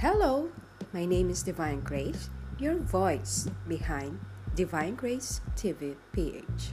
Hello, 0.00 0.48
my 0.92 1.04
name 1.04 1.28
is 1.28 1.42
Divine 1.42 1.80
Grace, 1.80 2.30
your 2.56 2.76
voice 2.76 3.48
behind 3.66 4.20
Divine 4.54 4.94
Grace 4.94 5.40
TV 5.56 5.96
PH. 6.12 6.70